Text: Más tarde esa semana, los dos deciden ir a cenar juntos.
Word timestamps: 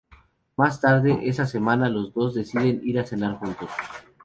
Más 0.57 0.81
tarde 0.81 1.19
esa 1.29 1.45
semana, 1.45 1.87
los 1.87 2.11
dos 2.11 2.33
deciden 2.33 2.81
ir 2.83 2.97
a 2.99 3.05
cenar 3.05 3.35
juntos. 3.35 3.69